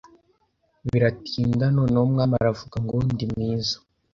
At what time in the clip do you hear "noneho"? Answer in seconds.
1.75-2.03